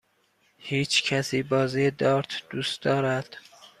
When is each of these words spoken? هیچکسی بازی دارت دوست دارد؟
هیچکسی 0.57 1.43
بازی 1.43 1.91
دارت 1.91 2.41
دوست 2.49 2.81
دارد؟ 2.81 3.37